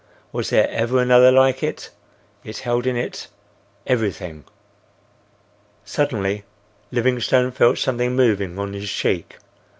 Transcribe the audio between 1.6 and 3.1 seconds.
it? It held in